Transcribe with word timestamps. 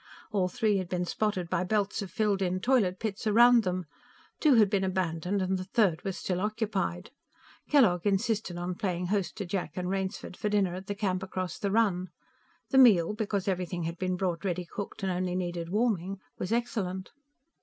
All 0.31 0.47
three 0.47 0.77
had 0.77 0.89
been 0.89 1.05
spotted 1.05 1.47
by 1.47 1.63
belts 1.63 2.01
of 2.01 2.09
filled 2.09 2.41
in 2.41 2.59
toilet 2.59 2.97
pits 2.97 3.27
around 3.27 3.61
them; 3.61 3.85
two 4.39 4.55
had 4.55 4.67
been 4.67 4.83
abandoned 4.83 5.43
and 5.43 5.59
the 5.59 5.63
third 5.63 6.03
was 6.03 6.17
still 6.17 6.41
occupied. 6.41 7.11
Kellogg 7.69 8.07
insisted 8.07 8.57
on 8.57 8.73
playing 8.73 9.05
host 9.09 9.37
to 9.37 9.45
Jack 9.45 9.77
and 9.77 9.91
Rainsford 9.91 10.35
for 10.35 10.49
dinner 10.49 10.73
at 10.73 10.87
the 10.87 10.95
camp 10.95 11.21
across 11.21 11.59
the 11.59 11.69
run. 11.69 12.07
The 12.71 12.79
meal, 12.79 13.13
because 13.13 13.47
everything 13.47 13.83
had 13.83 13.99
been 13.99 14.15
brought 14.17 14.43
ready 14.43 14.65
cooked 14.65 15.03
and 15.03 15.11
only 15.11 15.35
needed 15.35 15.69
warming, 15.69 16.17
was 16.39 16.51
excellent. 16.51 17.11